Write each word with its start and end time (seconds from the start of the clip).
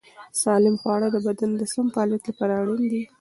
سالم 0.41 0.75
خواړه 0.81 1.07
د 1.11 1.17
بدن 1.27 1.49
د 1.57 1.61
سم 1.73 1.85
فعالیت 1.93 2.23
لپاره 2.29 2.53
اړین 2.61 2.83
دي. 2.91 3.01